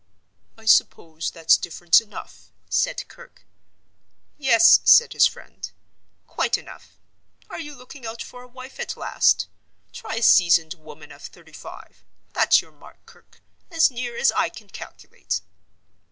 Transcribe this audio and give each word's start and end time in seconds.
"I 0.57 0.65
suppose 0.65 1.29
that's 1.29 1.57
difference 1.57 2.01
enough?" 2.01 2.51
said 2.67 3.07
Kirke. 3.07 3.45
"Yes," 4.35 4.79
said 4.83 5.13
his 5.13 5.27
friend; 5.27 5.69
"quite 6.25 6.57
enough. 6.57 6.97
Are 7.51 7.59
you 7.59 7.75
looking 7.75 8.07
out 8.07 8.23
for 8.23 8.41
a 8.41 8.47
wife 8.47 8.79
at 8.79 8.97
last? 8.97 9.47
Try 9.93 10.15
a 10.15 10.23
seasoned 10.23 10.73
woman 10.73 11.11
of 11.11 11.21
thirty 11.21 11.53
five—that's 11.53 12.63
your 12.63 12.71
mark, 12.71 13.05
Kirke, 13.05 13.41
as 13.69 13.91
near 13.91 14.17
as 14.17 14.31
I 14.31 14.49
can 14.49 14.69
calculate." 14.69 15.41